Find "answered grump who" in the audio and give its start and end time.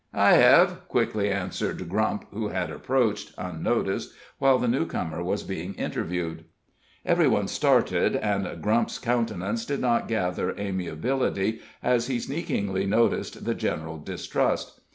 1.29-2.47